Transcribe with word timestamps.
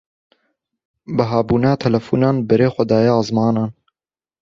Buhabûna 1.15 1.71
telefonan 1.83 2.35
berê 2.47 2.67
xwe 2.73 2.83
daye 2.89 3.11
ezmanan. 3.21 3.71